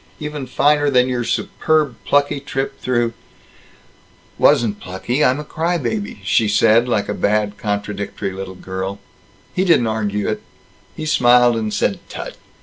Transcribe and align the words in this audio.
Even 0.19 0.47
finer 0.47 0.89
than 0.89 1.07
your 1.07 1.23
superb 1.23 1.95
plucky 2.05 2.39
trip 2.39 2.79
through" 2.81 3.13
"Wasn't 4.43 4.79
plucky! 4.79 5.23
I'm 5.23 5.39
a 5.39 5.43
cry 5.43 5.77
baby," 5.77 6.21
she 6.23 6.47
said, 6.47 6.87
like 6.87 7.07
a 7.07 7.13
bad, 7.13 7.55
contradictory 7.59 8.31
little 8.31 8.55
girl. 8.55 8.97
He 9.53 9.63
didn't 9.63 9.85
argue 9.85 10.27
it. 10.27 10.41
He 10.95 11.05
smiled 11.05 11.55
and 11.55 11.71
said 11.71 11.99
"Tut!" 12.09 12.35